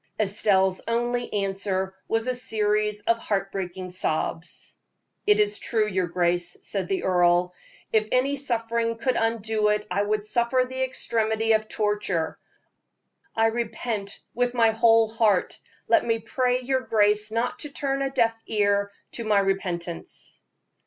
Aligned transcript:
Estelle's 0.19 0.81
only 0.87 1.31
answer 1.31 1.93
was 2.07 2.25
a 2.25 2.33
series 2.33 3.01
of 3.01 3.19
heartbreaking 3.19 3.91
sobs. 3.91 4.75
"It 5.27 5.39
is 5.39 5.59
true, 5.59 5.85
your 5.87 6.07
grace," 6.07 6.57
said 6.63 6.87
the 6.87 7.03
earl. 7.03 7.53
"If 7.93 8.07
any 8.11 8.35
suffering 8.35 8.97
could 8.97 9.15
undo 9.15 9.69
it, 9.69 9.85
I 9.91 10.01
would 10.01 10.25
suffer 10.25 10.65
the 10.67 10.81
extremity 10.83 11.51
of 11.51 11.69
torture. 11.69 12.39
I 13.35 13.45
repent 13.45 14.17
with 14.33 14.55
my 14.55 14.71
whole 14.71 15.07
heart; 15.07 15.59
let 15.87 16.03
me 16.03 16.17
pray 16.17 16.61
your 16.61 16.81
grace 16.81 17.29
not 17.29 17.59
to 17.59 17.69
turn 17.69 18.01
a 18.01 18.09
deaf 18.09 18.35
ear 18.47 18.89
to 19.11 19.23
my 19.23 19.37
repentance." 19.37 20.41